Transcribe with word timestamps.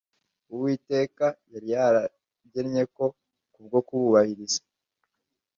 Uwiteka 0.53 1.25
yari 1.53 1.67
yaragennye 1.75 2.83
ko 2.95 3.05
kubwo 3.53 3.77
kubahiriza 3.87 4.61